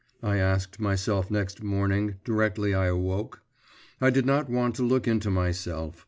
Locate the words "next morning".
1.29-2.15